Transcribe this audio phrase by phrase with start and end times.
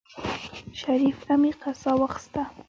[0.79, 2.45] شريف عميقه سا واخيسته.